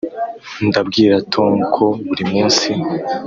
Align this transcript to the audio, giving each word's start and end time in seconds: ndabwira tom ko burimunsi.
ndabwira 0.67 1.15
tom 1.33 1.53
ko 1.75 1.85
burimunsi. 2.07 2.69